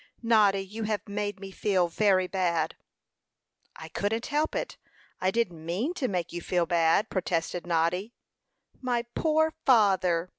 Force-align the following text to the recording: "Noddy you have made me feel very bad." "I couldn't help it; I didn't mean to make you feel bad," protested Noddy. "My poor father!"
"Noddy 0.23 0.65
you 0.65 0.85
have 0.85 1.07
made 1.07 1.39
me 1.39 1.51
feel 1.51 1.87
very 1.87 2.25
bad." 2.25 2.75
"I 3.75 3.87
couldn't 3.87 4.25
help 4.25 4.55
it; 4.55 4.75
I 5.19 5.29
didn't 5.29 5.63
mean 5.63 5.93
to 5.93 6.07
make 6.07 6.33
you 6.33 6.41
feel 6.41 6.65
bad," 6.65 7.07
protested 7.11 7.67
Noddy. 7.67 8.15
"My 8.81 9.05
poor 9.13 9.53
father!" 9.63 10.29